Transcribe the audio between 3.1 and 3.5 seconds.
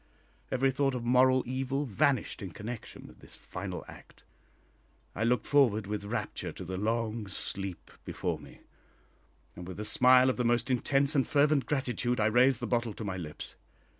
this